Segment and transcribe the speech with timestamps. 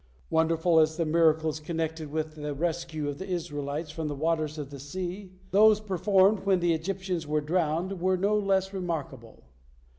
[0.31, 4.57] Wonderful as were the miracles connected with the rescue of the Israelites from the waters
[4.57, 9.43] of the sea, those performed when the Egyptians were drowned were no less remarkable.